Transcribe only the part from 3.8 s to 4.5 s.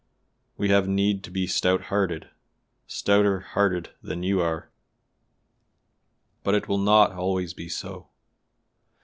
than you